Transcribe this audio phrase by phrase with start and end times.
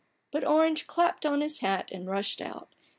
[0.31, 2.73] But Orange clapped on his hat and rushed out.